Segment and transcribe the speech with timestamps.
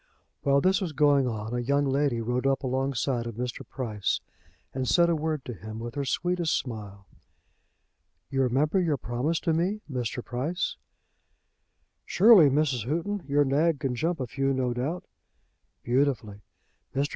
[0.41, 3.61] While this was going on a young lady rode up along side of Mr.
[3.69, 4.19] Price,
[4.73, 7.05] and said a word to him with her sweetest smile.
[8.31, 10.25] "You remember your promise to me, Mr.
[10.25, 10.75] Price?"
[12.03, 12.87] "Surely, Mrs.
[12.87, 13.23] Houghton.
[13.27, 15.03] Your nag can jump a few, no doubt."
[15.83, 16.41] "Beautifully.
[16.95, 17.09] Mr.